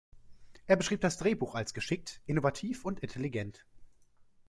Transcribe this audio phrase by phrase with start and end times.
[0.65, 3.67] Er beschrieb das Drehbuch als „geschickt“, „innovativ“ und „intelligent“.